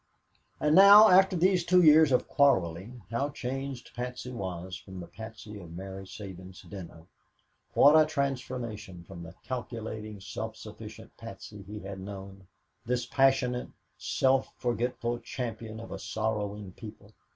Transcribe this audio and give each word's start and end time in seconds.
And 0.59 0.73
now, 0.73 1.09
after 1.11 1.35
these 1.35 1.63
two 1.63 1.83
years 1.83 2.11
of 2.11 2.27
quarreling, 2.27 3.03
how 3.11 3.29
changed 3.29 3.93
Patsy 3.93 4.31
was 4.31 4.75
from 4.75 4.99
the 4.99 5.05
Patsy 5.05 5.59
of 5.59 5.77
Mary 5.77 6.07
Sabins' 6.07 6.63
dinner! 6.63 7.05
What 7.75 7.95
a 7.95 8.07
transformation 8.07 9.03
from 9.03 9.21
the 9.21 9.35
calculating, 9.43 10.19
self 10.19 10.55
sufficient 10.55 11.15
Patsy 11.17 11.61
he 11.61 11.81
had 11.81 11.99
known 11.99 12.47
this 12.83 13.05
passionate, 13.05 13.69
self 13.95 14.51
forgetful 14.57 15.19
champion 15.19 15.79
of 15.79 15.91
a 15.91 15.99
sorrowing 15.99 16.71
people! 16.71 17.11